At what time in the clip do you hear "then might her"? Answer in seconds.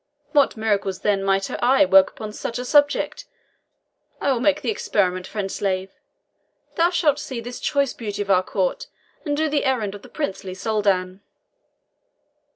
1.01-1.63